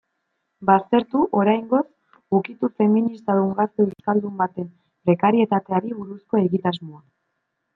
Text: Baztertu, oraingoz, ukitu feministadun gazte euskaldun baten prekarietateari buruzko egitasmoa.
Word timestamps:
Baztertu, 0.67 1.19
oraingoz, 1.41 1.81
ukitu 2.39 2.69
feministadun 2.83 3.53
gazte 3.59 3.85
euskaldun 3.87 4.35
baten 4.43 4.73
prekarietateari 5.11 5.97
buruzko 6.03 6.43
egitasmoa. 6.49 7.03